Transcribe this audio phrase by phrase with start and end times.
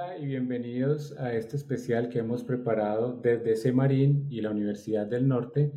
[0.00, 5.26] Hola y bienvenidos a este especial que hemos preparado desde CEMARIN y la Universidad del
[5.26, 5.72] Norte.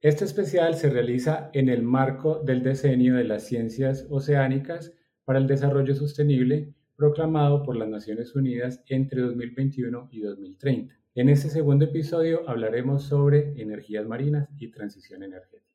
[0.00, 4.94] Este especial se realiza en el marco del Decenio de las Ciencias Oceánicas
[5.26, 10.94] para el Desarrollo Sostenible proclamado por las Naciones Unidas entre 2021 y 2030.
[11.16, 15.69] En este segundo episodio hablaremos sobre energías marinas y transición energética.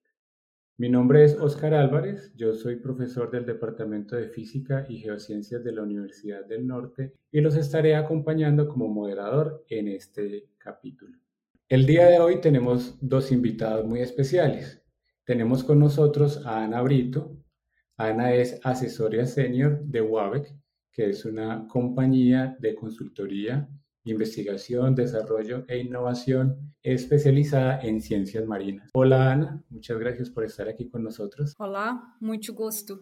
[0.78, 5.72] Mi nombre es Óscar Álvarez, yo soy profesor del Departamento de Física y Geociencias de
[5.72, 11.18] la Universidad del Norte y los estaré acompañando como moderador en este capítulo.
[11.70, 14.84] El día de hoy tenemos dos invitados muy especiales.
[15.23, 17.38] Tenemos con nosotros a Ana Brito.
[17.96, 20.54] Ana es asesoria senior de WABEC,
[20.91, 23.70] que es una compañía de consultoría
[24.05, 28.90] investigación, desarrollo e innovación especializada en ciencias marinas.
[28.94, 31.54] Hola Ana, muchas gracias por estar aquí con nosotros.
[31.58, 33.02] Hola, mucho gusto.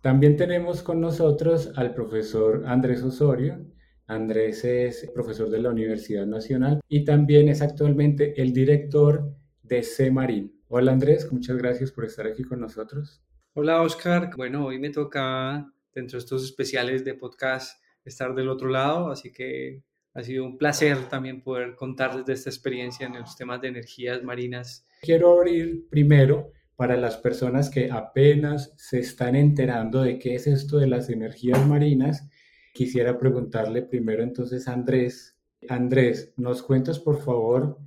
[0.00, 3.64] También tenemos con nosotros al profesor Andrés Osorio.
[4.06, 10.62] Andrés es profesor de la Universidad Nacional y también es actualmente el director de CEMARIN.
[10.68, 13.22] Hola Andrés, muchas gracias por estar aquí con nosotros.
[13.52, 18.68] Hola Oscar, bueno, hoy me toca dentro de estos especiales de podcast estar del otro
[18.68, 19.82] lado, así que
[20.18, 24.20] ha sido un placer también poder contarles de esta experiencia en los temas de energías
[24.24, 24.84] marinas.
[25.02, 30.78] Quiero abrir primero para las personas que apenas se están enterando de qué es esto
[30.78, 32.28] de las energías marinas.
[32.74, 35.36] Quisiera preguntarle primero entonces a Andrés.
[35.68, 37.78] Andrés, ¿nos cuentas por favor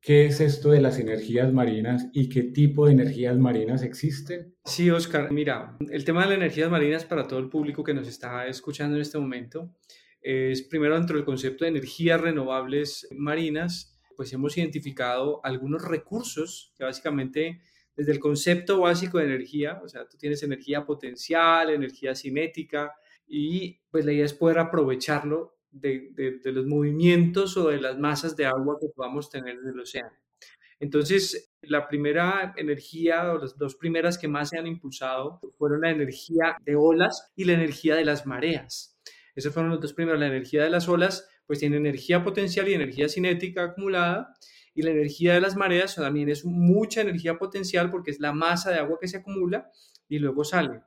[0.00, 4.54] qué es esto de las energías marinas y qué tipo de energías marinas existen?
[4.64, 8.06] Sí, Oscar, mira, el tema de las energías marinas para todo el público que nos
[8.06, 9.74] está escuchando en este momento
[10.22, 16.84] es primero dentro del concepto de energías renovables marinas, pues hemos identificado algunos recursos que
[16.84, 17.62] básicamente
[17.96, 22.94] desde el concepto básico de energía, o sea, tú tienes energía potencial, energía cinética,
[23.26, 26.10] y pues la idea es poder aprovecharlo de,
[26.42, 30.12] de, los movimientos o de las masas de agua que podamos tener en el océano.
[30.80, 35.90] Entonces, la primera energía o las dos primeras que más se han impulsado fueron la
[35.90, 38.89] energía de olas y la energía de las mareas.
[39.34, 40.20] Esos fueron los dos primeros.
[40.20, 44.34] La energía de las olas, pues tiene energía potencial y energía cinética acumulada.
[44.74, 48.70] Y la energía de las mareas también es mucha energía potencial porque es la masa
[48.70, 49.70] de agua que se acumula
[50.08, 50.82] y luego sale.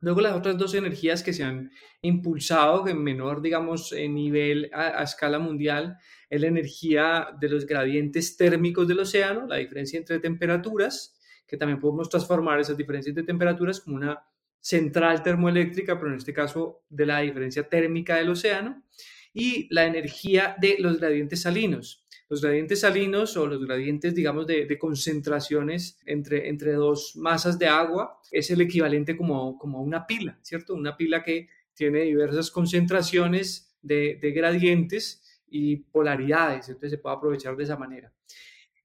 [0.00, 5.04] Luego las otras dos energías que se han impulsado en menor, digamos, nivel a, a,
[5.04, 5.96] escala mundial
[6.28, 11.16] es la energía de los gradientes térmicos del océano, la diferencia entre temperaturas,
[11.46, 14.20] que también podemos transformar esas diferencias de temperaturas como una
[14.62, 18.82] central termoeléctrica, pero en este caso de la diferencia térmica del océano,
[19.34, 22.06] y la energía de los gradientes salinos.
[22.28, 28.20] Los gradientes salinos o los gradientes, digamos, de, concentraciones entre, entre dos masas de agua
[28.30, 30.74] es el equivalente como, como una pila, ¿cierto?
[30.74, 37.56] Una pila que tiene diversas concentraciones de, de gradientes y polaridades, entonces se puede aprovechar
[37.56, 38.12] de esa manera.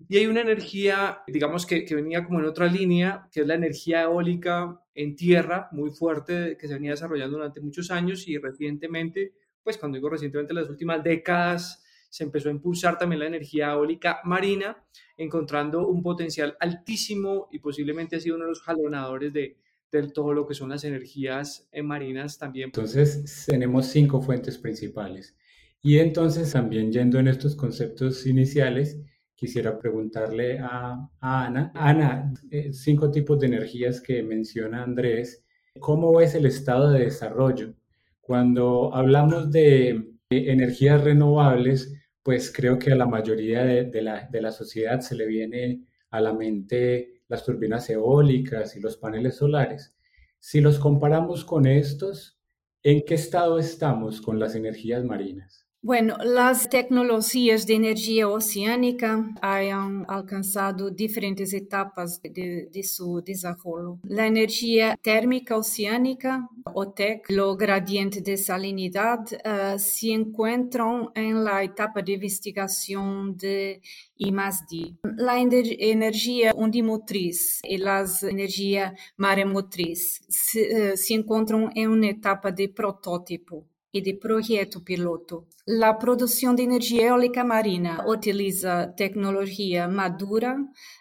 [0.08, 3.56] Y hay una energía, digamos, que, que, venía como en otra línea, que es la
[3.56, 9.34] energía eólica en tierra, muy fuerte, que se venía desarrollando durante muchos años y recientemente,
[9.63, 14.22] pues cuando digo recientemente, las últimas décadas, se empezó a impulsar también la energía eólica
[14.24, 14.78] marina,
[15.18, 19.58] encontrando un potencial altísimo y posiblemente ha sido uno de los jalonadores de,
[19.91, 22.68] de todo lo que son las energías marinas también.
[22.68, 25.35] Entonces, tenemos cinco fuentes principales.
[25.81, 29.00] Y entonces, también yendo en estos conceptos iniciales,
[29.37, 31.71] quisiera preguntarle a, Ana.
[31.75, 35.45] Ana, eh, cinco tipos de energías que menciona Andrés.
[35.79, 37.75] ¿Cómo es el estado de desarrollo?
[38.19, 41.93] Cuando hablamos de energías renovables,
[42.23, 46.19] pues creo que a la mayoría de, la, de la sociedad se le viene a
[46.19, 49.95] la mente las turbinas eólicas y los paneles solares.
[50.39, 52.39] Si los comparamos con estos,
[52.81, 55.66] ¿en qué estado estamos con las energías marinas?
[55.87, 63.97] Bueno, las tecnologías de energía oceánica han alcanzado diferentes etapas de, de, su desarrollo.
[64.03, 72.01] La energía térmica oceánica, OTEC, los gradientes de salinidad uh, se encuentran en la etapa
[72.01, 73.81] de investigación de
[74.17, 74.97] I+D.
[75.16, 82.67] La energía ondimotriz y las energía maremotriz se, uh, se encontran en una etapa de
[82.67, 83.63] protótipo
[83.93, 85.45] e de projeto piloto.
[85.84, 90.57] A produção de energia eólica marina utiliza tecnologia madura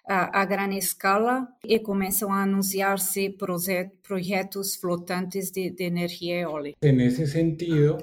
[0.08, 3.36] a, a grande escala e começam a anunciar-se
[4.02, 6.78] projetos flotantes de, de energia eólica.
[6.82, 7.98] En ese sentido,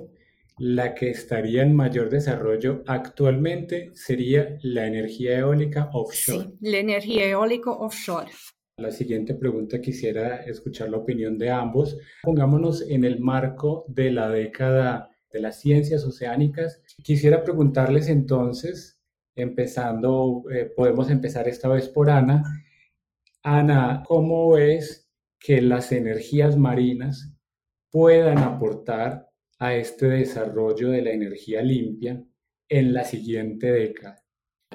[0.58, 6.46] la que estaría en mayor desarrollo actualmente sería la energía eólica offshore.
[6.46, 8.32] Sí, la energía eólica offshore.
[8.78, 11.96] La siguiente pregunta quisiera escuchar la opinión de ambos.
[12.24, 16.82] Pongámonos en el marco de la década de las ciencias oceánicas.
[17.04, 19.00] Quisiera preguntarles entonces,
[19.36, 22.44] empezando, eh, podemos empezar esta vez por Ana.
[23.44, 25.08] Ana, ¿cómo ves
[25.40, 27.32] que las energías marinas
[27.92, 29.30] puedan aportar
[29.60, 32.24] a este desarrollo de la energía limpia
[32.70, 34.23] en la siguiente década?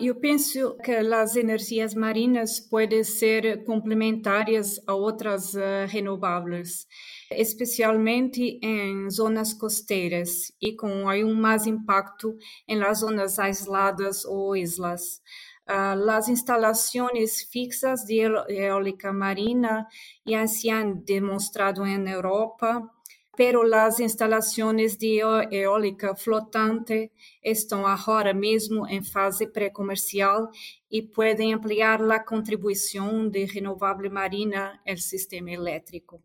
[0.01, 6.87] Eu penso que as energias marinas podem ser complementares a outras uh, renováveis,
[7.33, 12.37] especialmente em zonas costeiras e com um mais impacto
[12.69, 15.21] em las zonas aisladas ou islas.
[15.69, 19.87] Uh, as instalações fixas de eólica marina
[20.27, 22.89] já se han demonstrado na Europa
[23.39, 25.21] pero las instalaciones de
[25.53, 30.49] eólica flotante están ahora mismo en fase precomercial
[30.89, 36.21] y pueden ampliar la contribución de renovable marina al sistema eléctrico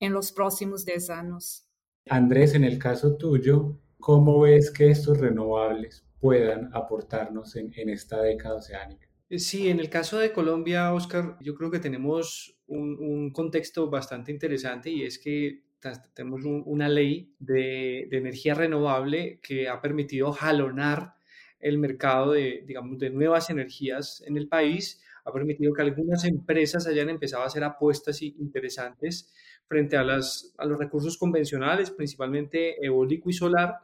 [0.00, 1.66] en los próximos 10 años.
[2.08, 8.22] Andrés, en el caso tuyo, ¿cómo ves que estos renovables puedan aportarnos en, en esta
[8.22, 9.06] década oceánica?
[9.32, 14.32] Sí, en el caso de Colombia, Oscar, yo creo que tenemos un, un contexto bastante
[14.32, 15.67] interesante y es que
[16.14, 21.14] tenemos una ley de, energía renovable que ha permitido jalonar
[21.60, 26.86] el mercado de, digamos, de nuevas energías en el país, ha permitido que algunas empresas
[26.86, 29.32] hayan empezado a hacer apuestas interesantes
[29.66, 33.80] frente a, las, a los recursos convencionales, principalmente eólico y solar,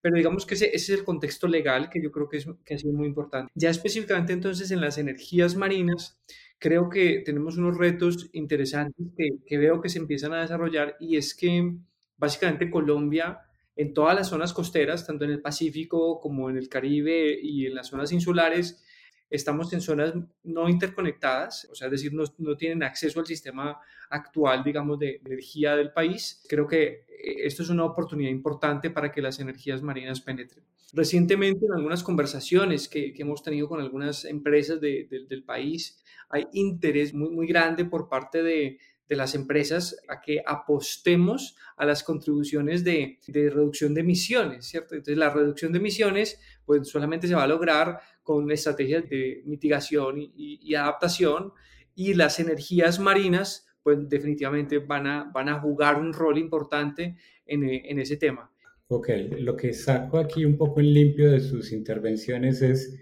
[0.00, 2.78] pero digamos que ese, es el contexto legal que yo creo que, es, que ha
[2.78, 3.52] sido muy importante.
[3.54, 6.20] Ya específicamente entonces en las energías marinas,
[6.58, 11.34] creo que tenemos unos retos interesantes que, veo que se empiezan a desarrollar y es
[11.34, 11.76] que
[12.16, 13.40] básicamente Colombia
[13.76, 17.76] en todas las zonas costeras, tanto en el Pacífico como en el Caribe y en
[17.76, 18.84] las zonas insulares,
[19.30, 23.78] estamos en zonas no interconectadas, o sea, es decir, no, no, tienen acceso al sistema
[24.10, 26.42] actual, digamos, de energía del país.
[26.48, 30.64] Creo que eh, esto es una oportunidad importante para que las energías marinas penetren.
[30.92, 37.12] Recientemente, en algunas conversaciones que, hemos tenido con algunas empresas de, del país, hay interés
[37.12, 38.78] muy, muy grande por parte de,
[39.10, 44.94] las empresas a que apostemos a las contribuciones de, reducción de emisiones, ¿cierto?
[44.94, 50.16] Entonces, la reducción de emisiones, pues solamente se va a lograr con estrategias de mitigación
[50.18, 51.54] y, adaptación
[51.94, 57.98] y las energías marinas, pues definitivamente van a, van a jugar un rol importante en
[57.98, 58.50] ese tema.
[58.90, 62.98] Ok, lo que saco aquí un poco en limpio de sus intervenciones es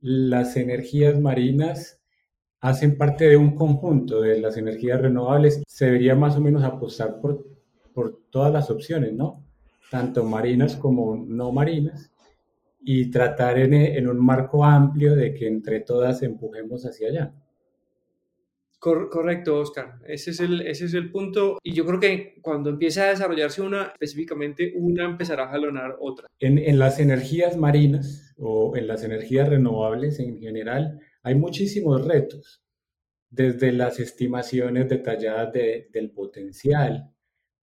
[0.00, 2.00] las energías marinas
[2.60, 5.62] hacen parte de un conjunto de las energías renovables.
[5.68, 7.46] Se debería más o menos apostar por,
[7.94, 9.44] por todas las opciones, ¿no?
[9.90, 12.10] Tanto marinas como no marinas,
[12.80, 17.34] y tratar en, en un marco amplio de que entre todas empujemos hacia allá.
[18.82, 20.00] Correcto, Oscar.
[20.06, 21.58] Ese es, el, ese es el punto.
[21.62, 26.26] Y yo creo que cuando empiece a desarrollarse una, específicamente una empezará a jalonar otra.
[26.40, 32.64] En, las energías marinas o en las energías renovables en general, hay muchísimos retos,
[33.30, 37.14] desde las estimaciones detalladas del potencial,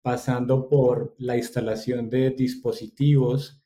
[0.01, 3.61] pasando por la instalación de dispositivos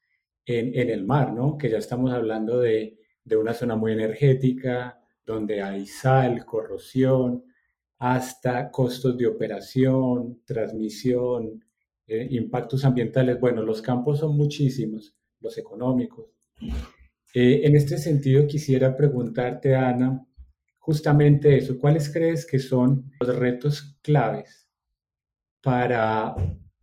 [0.45, 1.57] en, el mar, ¿no?
[1.57, 2.97] que ya estamos hablando de,
[3.39, 7.43] una zona muy energética, donde hay sal, corrosión,
[7.99, 11.63] hasta costos de operación, transmisión,
[12.05, 13.39] eh, impactos ambientales.
[13.39, 16.25] Bueno, los campos son muchísimos, los económicos.
[17.33, 20.25] Eh, en este sentido, quisiera preguntarte, Ana,
[20.77, 24.69] justamente eso, ¿cuáles crees que son los retos claves
[25.61, 26.35] para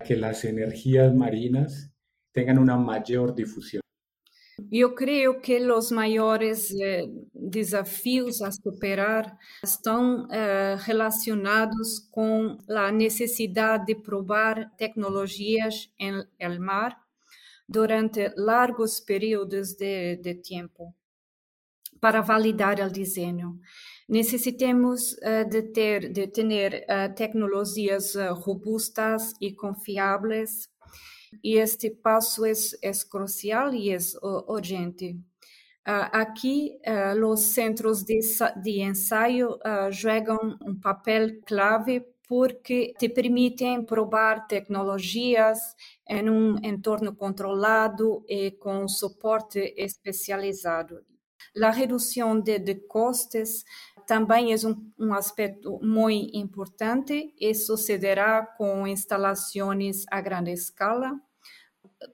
[0.04, 1.92] que las energías marinas
[2.32, 3.79] tengan una mayor difusión?
[4.71, 13.87] Eu creio que os maiores eh, desafios a superar estão eh, relacionados com a necessidade
[13.87, 16.97] de provar tecnologias em el mar
[17.69, 20.95] durante largos períodos de, de tempo
[22.00, 23.61] para validar o desenho.
[24.09, 28.14] Necessitamos uh, de ter, de ter tecnologias
[28.45, 30.69] robustas e confiáveis,
[31.42, 33.99] e este passo é, é crucial e é
[34.49, 35.18] urgente.
[35.84, 36.78] aqui,
[37.26, 38.20] os centros de,
[38.62, 39.58] de ensaio
[39.90, 45.58] jogam um papel clave porque te permitem probar tecnologias
[46.08, 51.00] em um entorno controlado e com suporte especializado.
[51.60, 53.64] A redução de, de custos
[54.11, 61.12] também é um, um aspecto muito importante e sucederá com instalações a grande escala,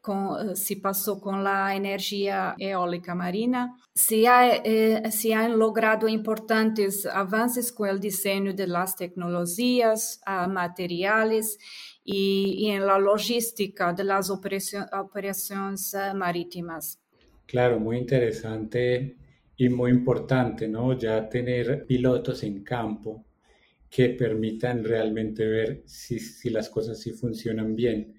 [0.03, 7.07] con, se pasó con la energía eólica marina, se, ha, eh, se han logrado importantes
[7.07, 11.57] avances con el diseño de las tecnologías, uh, materiales
[12.05, 17.01] y, y, en la logística de las operación, operaciones uh, marítimas.
[17.47, 19.17] Claro, muy interesante
[19.57, 20.99] y muy importante, ¿no?
[20.99, 23.25] Ya tener pilotos en campo
[23.89, 28.15] que permitan realmente ver si, si las cosas sí funcionan bien.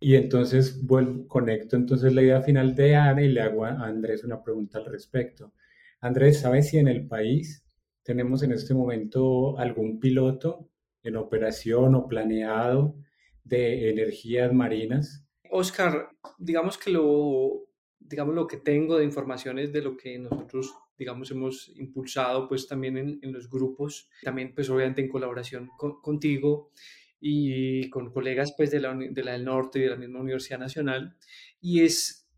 [0.00, 4.24] Y entonces vuelvo, conecto entonces la idea final de Ana y le hago a Andrés
[4.24, 5.52] una pregunta al respecto.
[6.00, 7.64] Andrés, ¿sabes si en el país
[8.02, 10.70] tenemos en este momento algún piloto
[11.02, 12.96] en operación o planeado
[13.44, 15.26] de energías marinas?
[15.50, 17.69] Oscar, digamos que lo,
[18.10, 23.18] digamos lo que tengo de informaciones de lo que nosotros digamos, hemos impulsado pues también
[23.22, 25.70] en, los grupos, también pues obviamente en colaboración
[26.02, 26.72] contigo
[27.18, 30.58] y con colegas pues de la, de la del norte y de la misma Universidad
[30.58, 31.16] Nacional,
[31.58, 32.28] y es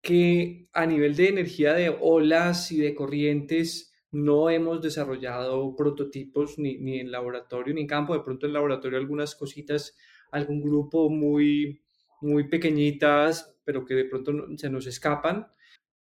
[0.00, 6.78] que a nivel de energía de olas y de corrientes no hemos desarrollado prototipos ni,
[6.78, 9.94] ni en laboratorio ni en campo, de pronto en laboratorio algunas cositas,
[10.30, 11.82] algún grupo muy,
[12.20, 15.48] muy pequeñitas, pero que de pronto se nos escapan,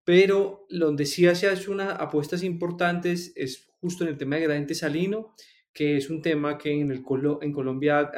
[0.04, 5.36] pero donde sí hace unas apuestas importantes es justo en el tema de gradiente salino,
[5.78, 7.04] que es un tema que en, el,
[7.42, 8.12] en Colombia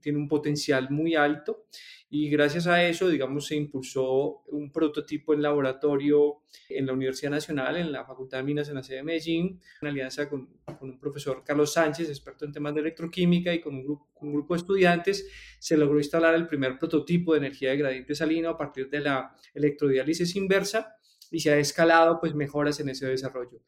[0.00, 1.66] tiene un potencial muy alto
[2.10, 7.76] y gracias a eso, digamos, se impulsó un prototipo en laboratorio en la Universidad Nacional,
[7.76, 10.98] en la Facultad de Minas en la sede de Medellín, en alianza con, con un
[10.98, 14.58] profesor Carlos Sánchez, experto en temas de electroquímica, y con un, grupo, un grupo de
[14.58, 15.24] estudiantes,
[15.60, 19.36] se logró instalar el primer prototipo de energía de gradiente salino a partir de la
[19.54, 20.96] electrodiálisis inversa
[21.30, 23.60] y se ha escalado pues mejoras en ese desarrollo.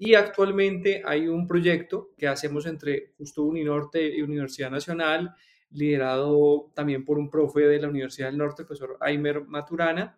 [0.00, 5.34] Y actualmente hay un proyecto que hacemos entre justo Uninorte y Universidad Nacional,
[5.70, 10.16] liderado también por un profe de la Universidad del Norte, el profesor Aimer Maturana,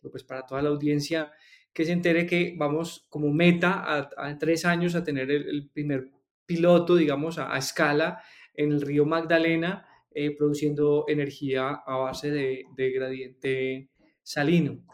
[0.00, 1.32] pero pues para toda la audiencia
[1.72, 3.84] que se entere que vamos como meta
[4.16, 6.08] a, tres años a tener el, primer
[6.46, 8.22] piloto, digamos, a, escala
[8.54, 13.90] en el río Magdalena, eh, produciendo energía a base de, de gradiente
[14.22, 14.84] salino.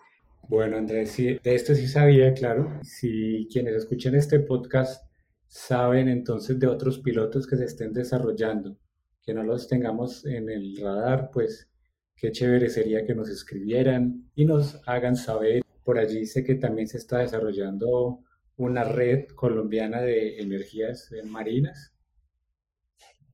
[0.49, 2.79] Bueno, Andrés, sí, de esto sí sabía, claro.
[2.85, 5.05] Si quienes escuchan este podcast
[5.49, 8.79] saben entonces de otros pilotos que se estén desarrollando,
[9.23, 11.69] que no los tengamos en el radar, pues
[12.15, 15.63] qué chévere sería que nos escribieran y nos hagan saber.
[15.83, 18.21] Por allí sé que también se está desarrollando
[18.57, 21.93] una red colombiana de energías marinas.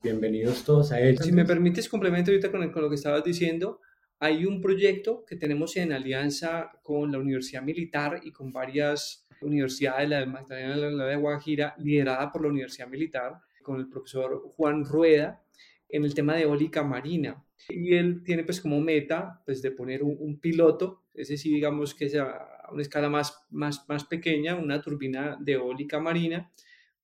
[0.03, 1.23] Bienvenidos todos a ella.
[1.23, 3.81] Si me permites, complemento ahorita con lo que estabas diciendo
[4.23, 10.09] hay un proyecto que tenemos en alianza con la Universidad Militar y con varias universidades,
[10.09, 14.85] la de Magdalena, la de Guajira, liderada por la Universidad Militar, con el profesor Juan
[14.85, 15.43] Rueda,
[15.89, 17.45] en el tema de eólica marina.
[17.69, 22.05] Y él tiene pues como meta pues de poner un, piloto, ese sí digamos que
[22.05, 26.53] es a una escala más, más, más pequeña, una turbina de eólica marina,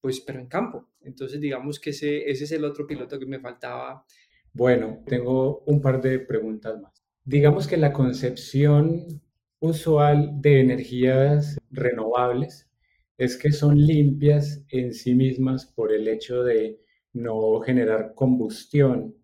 [0.01, 0.89] pues pero en campo.
[1.01, 4.07] Entonces digamos que ese, ese es el otro piloto que me faltaba.
[4.53, 6.98] Bueno, tengo un par de preguntas más.
[7.29, 9.21] Digamos que la concepción
[9.61, 12.71] usual de energías renovables
[13.19, 16.81] es que son limpias en sí mismas por el hecho de
[17.13, 19.15] no generar combustión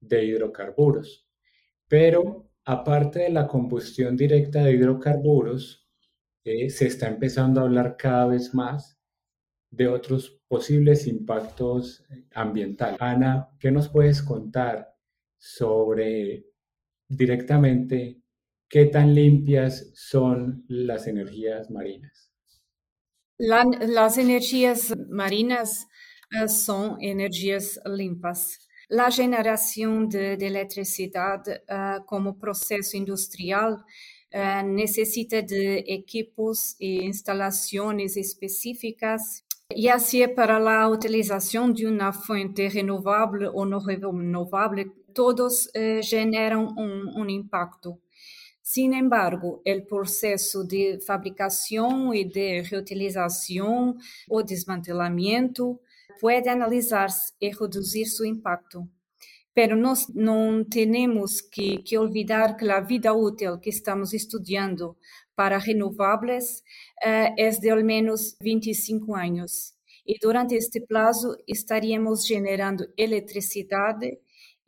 [0.00, 1.28] de hidrocarburos.
[1.86, 5.86] Pero aparte de la combustión directa de hidrocarburos,
[6.44, 8.98] eh, se está empezando a hablar cada vez más
[9.70, 12.96] de otros posibles impactos ambientales.
[13.02, 14.96] Ana, ¿qué nos puedes contar
[15.36, 16.49] sobre
[17.10, 18.22] directamente
[18.68, 22.30] qué tan limpias son las energías marinas.
[23.38, 25.88] las energías marinas
[26.30, 28.68] eh, son energías limpas.
[28.88, 33.84] La generación de, electricidad eh, como proceso industrial
[34.30, 39.44] eh, necesita de equipos e instalaciones específicas
[39.76, 46.60] ya sea para la utilización de una fuente renovable o no renovable todos eh, generan
[46.76, 48.00] un, un, impacto.
[48.62, 53.98] Sin embargo, el proceso de fabricación y de reutilización
[54.28, 55.80] o desmantelamiento
[56.20, 58.88] puede analizarse y reducir su impacto.
[59.52, 64.96] Pero nós não temos que, que olvidar que a vida útil que estamos estudando
[65.34, 66.62] para renováveis
[67.02, 69.74] é de ao menos 25 anos.
[70.06, 74.18] E durante este prazo estaríamos generando eletricidade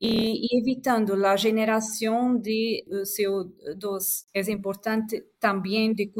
[0.03, 4.27] e, e evitando a geração de CO2.
[4.35, 6.13] É importante também de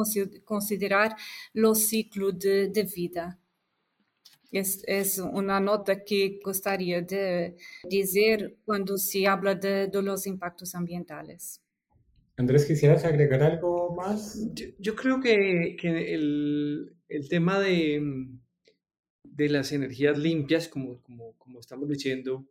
[0.45, 1.17] considerar
[1.57, 3.37] o ciclo de, de vida.
[4.53, 7.55] É uma nota que gostaria de
[7.89, 11.61] dizer quando se habla de, de los impactos ambientales.
[12.37, 14.39] Andrés, ¿quisieras agregar algo más?
[14.79, 18.01] Yo, creo que, el, tema de,
[19.25, 22.47] de, las energías limpias, como, como, como, estamos diciendo,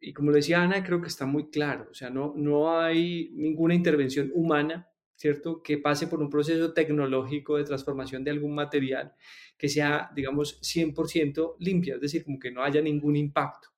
[0.00, 1.88] y como decía Ana, creo que está muy claro.
[1.90, 4.90] O sea, no, no hay ninguna intervención humana
[5.20, 5.62] ¿cierto?
[5.62, 9.12] Que pase por un proceso tecnológico de transformación de algún material
[9.58, 13.68] que sea, digamos, 100% limpia, es decir, como que no haya ningún impacto.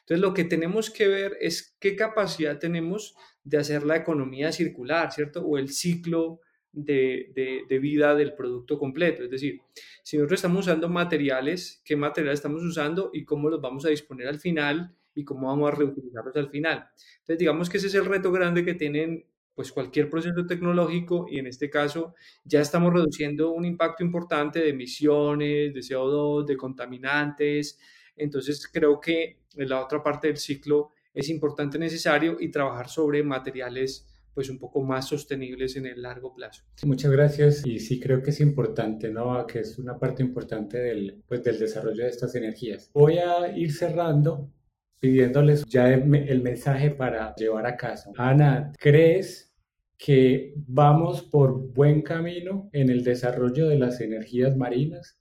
[0.00, 3.14] Entonces, lo que tenemos que ver es qué capacidad tenemos
[3.44, 5.44] de hacer la economía circular, ¿cierto?
[5.44, 6.40] O el ciclo
[6.72, 7.30] de,
[7.68, 9.22] de, vida del producto completo.
[9.22, 9.60] Es decir,
[10.02, 14.28] si nosotros estamos usando materiales, qué materiales estamos usando y cómo los vamos a disponer
[14.28, 16.88] al final y cómo vamos a reutilizarlos al final.
[17.18, 21.38] Entonces, digamos que ese es el reto grande que tienen pues cualquier proceso tecnológico y
[21.38, 27.78] en este caso ya estamos reduciendo un impacto importante de emisiones, de CO2, de contaminantes.
[28.14, 33.22] Entonces creo que en la otra parte del ciclo es importante, necesario y trabajar sobre
[33.22, 36.62] materiales pues un poco más sostenibles en el largo plazo.
[36.84, 39.46] Muchas gracias y sí creo que es importante, ¿no?
[39.46, 42.90] Que es una parte importante del, pues, del desarrollo de estas energías.
[42.92, 44.52] Voy a ir cerrando
[45.00, 48.10] pidiéndoles ya el mensaje para llevar a casa.
[48.16, 49.52] Ana, ¿crees
[49.98, 55.18] que vamos por buen camino en el desarrollo de las energías marinas?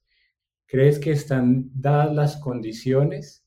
[0.67, 3.43] ¿Crees que están dadas las condiciones?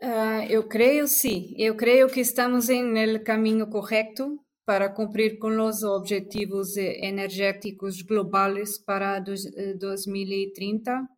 [0.00, 5.82] Uh, eu creio sim, eu creio que estamos el caminho correto para cumprir com os
[5.82, 11.08] objetivos energéticos globais para 2030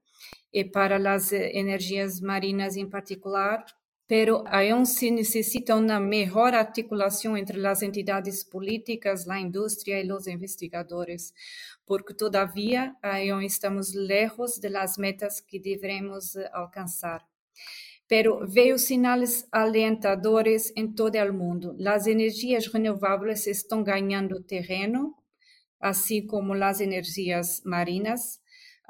[0.53, 3.67] e para as energias marinas em particular
[4.11, 10.27] pero aún se necesita una mejor articulación entre las entidades políticas, la industria y los
[10.27, 11.33] investigadores,
[11.85, 17.25] porque todavía aún estamos lejos de las metas que deberemos alcanzar.
[18.09, 21.77] Pero veo sinales alentadores en todo el mundo.
[21.79, 25.23] Las energías renovables están ganando terreno,
[25.79, 28.40] así como las energías marinas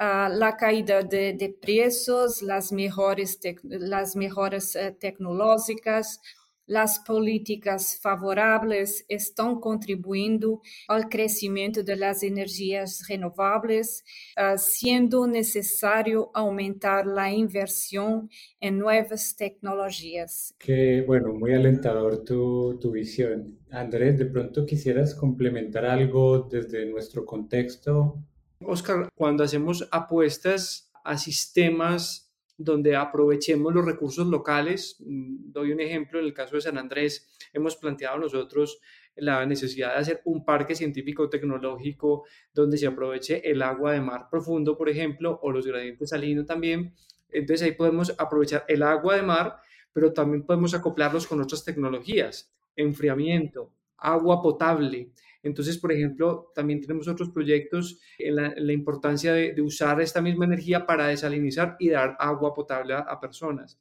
[0.00, 6.20] la caída de, precios, las mejores, las mejoras uh, tecnológicas,
[6.66, 14.02] las políticas favorables están contribuyendo al crecimiento de las energías renovables,
[14.38, 20.54] uh, siendo necesario aumentar la inversión en nuevas tecnologías.
[20.58, 23.58] Qué bueno, muy alentador tu, tu visión.
[23.70, 28.24] Andrés, de pronto quisieras complementar algo desde nuestro contexto
[28.64, 36.18] Oscar, cuando hacemos apuestas a sistemas donde aprovechemos los recursos locales, mm, doy un ejemplo,
[36.18, 38.80] en el caso de San Andrés, hemos planteado nosotros
[39.16, 44.28] la necesidad de hacer un parque científico tecnológico donde se aproveche el agua de mar
[44.30, 46.94] profundo, por ejemplo, o los gradientes salinos también.
[47.30, 49.56] Entonces ahí podemos aprovechar el agua de mar,
[49.92, 55.10] pero también podemos acoplarlos con otras tecnologías, enfriamiento, agua potable,
[55.42, 60.86] entonces, por ejemplo, también tenemos otros proyectos en la, importancia de, usar esta misma energía
[60.86, 63.80] para desalinizar y dar agua potable a personas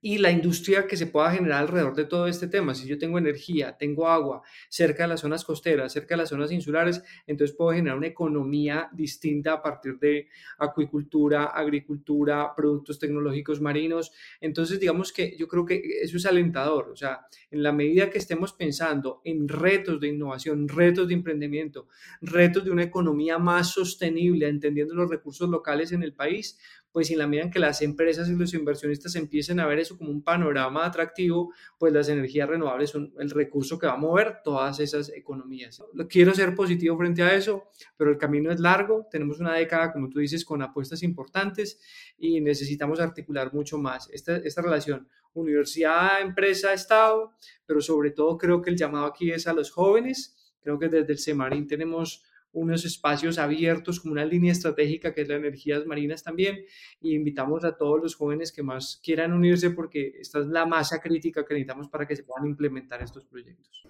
[0.00, 2.74] y la industria que se pueda generar alrededor de todo este tema.
[2.74, 6.52] Si yo tengo energía, tengo agua cerca de las zonas costeras, cerca de las zonas
[6.52, 14.12] insulares, entonces puedo generar una economía distinta a partir de acuicultura, agricultura, productos tecnológicos marinos.
[14.40, 16.90] Entonces, digamos que yo creo que eso es alentador.
[16.90, 21.88] O sea, en la medida que estemos pensando en retos de innovación, retos de emprendimiento,
[22.20, 26.58] retos de una economía más sostenible, entendiendo los recursos locales en el país,
[26.92, 29.96] pues en la medida en que las empresas y los inversionistas empiecen a ver eso
[29.96, 34.38] como un panorama atractivo, pues las energías renovables son el recurso que va a mover
[34.42, 35.82] todas esas economías.
[36.08, 40.08] Quiero ser positivo frente a eso, pero el camino es largo, tenemos una década, como
[40.08, 41.80] tú dices, con apuestas importantes
[42.18, 47.32] y necesitamos articular mucho más esta, esta relación universidad, empresa, Estado,
[47.66, 50.36] pero sobre todo creo que el llamado aquí es a los jóvenes.
[50.60, 55.28] Creo que desde el CEMARIN tenemos unos espacios abiertos como una línea estratégica que es
[55.28, 56.58] la energías marinas también
[57.00, 61.00] y invitamos a todos los jóvenes que más quieran unirse porque esta es la masa
[61.00, 63.82] crítica que necesitamos para que se puedan implementar estos proyectos.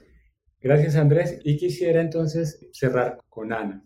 [0.61, 3.85] Gracias Andrés y quisiera entonces cerrar con Ana.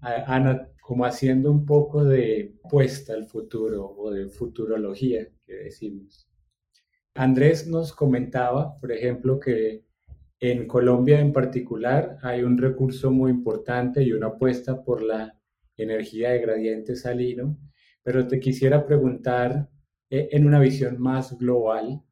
[0.00, 6.28] Ana, como haciendo un poco de puesta al futuro o de futurología que decimos.
[7.14, 9.84] Andrés nos comentaba, por ejemplo, que
[10.40, 15.38] en Colombia en particular hay un recurso muy importante y una apuesta por la
[15.76, 17.58] energía de gradiente salino,
[18.02, 19.68] pero te quisiera preguntar
[20.10, 22.02] eh, en una visión más global,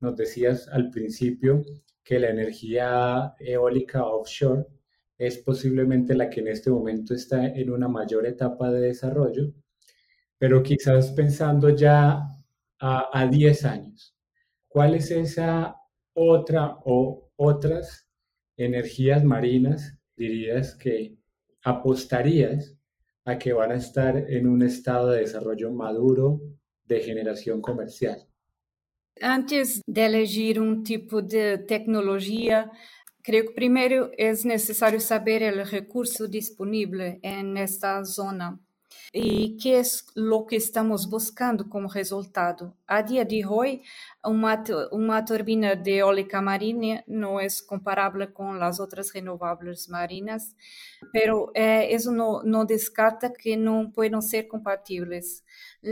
[0.00, 1.62] nos decías al principio
[2.02, 4.66] que la energía eólica offshore
[5.18, 9.52] es posiblemente la que en este momento está en una mayor etapa de desarrollo,
[10.38, 12.26] pero quizás pensando ya
[12.78, 14.16] a, a 10 años,
[14.68, 15.76] ¿cuál es esa
[16.14, 18.06] otra o otras
[18.58, 21.16] energías marinas dirías que
[21.62, 22.76] apostarías
[23.24, 26.40] a que van a estar en un estado de desarrollo maduro
[26.84, 28.26] de generación comercial?
[29.22, 32.70] Antes de elegir um tipo de tecnologia,
[33.22, 38.60] creio que primeiro é necessário saber o recurso disponível nesta zona
[39.12, 39.82] e que é
[40.16, 42.72] o que estamos buscando como resultado.
[42.86, 43.82] A dia de hoje,
[44.24, 50.54] uma, uma turbina de eólica marina não é comparável com as outras renováveis marinas,
[51.12, 55.42] pero eh, isso não, não descarta que não podem ser compatíveis.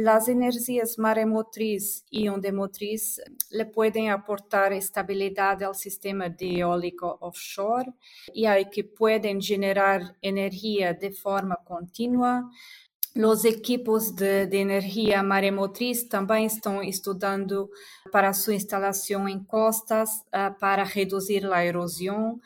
[0.07, 3.17] As energias maremotriz e ondemotriz
[3.51, 7.93] le podem aportar estabilidade ao sistema de eólico offshore
[8.35, 12.45] e aí que podem gerar energia de forma contínua
[13.27, 17.69] os equipos de, de, energia maremotriz também estão estudando
[18.13, 22.39] para sua instalação em costas uh, para reduzir a erosão.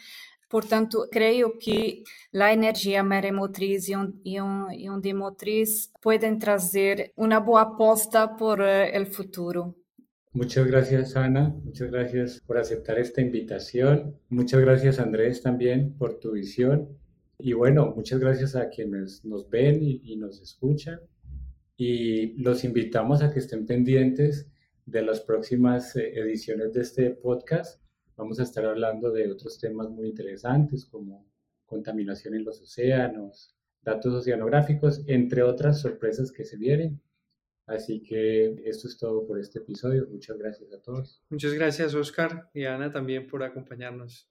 [0.49, 2.03] Portanto, creio que
[2.35, 8.99] a energia maremotriz e, um, e, um, e ondemotriz podem trazer uma boa aposta para
[8.99, 9.75] uh, o futuro.
[10.35, 11.55] Muchas gracias, Ana.
[11.63, 14.17] Muchas gracias por aceptar esta invitación.
[14.31, 17.02] Muchas gracias, Andrés, también por tu visión
[17.39, 21.01] Y bueno, muchas gracias a quienes nos ven y, nos escuchan.
[21.77, 24.49] Y los invitamos a que estén pendientes
[24.87, 27.83] de las próximas eh, ediciones de este podcast.
[28.17, 31.27] Vamos a estar hablando de otros temas muy interesantes como
[31.67, 37.01] contaminación en los océanos, datos oceanográficos, entre otras sorpresas que se vienen.
[37.67, 40.07] Así que esto es todo por este episodio.
[40.11, 41.23] Muchas gracias a todos.
[41.31, 44.29] Muchas gracias, Oscar y Ana, también por acompañarnos.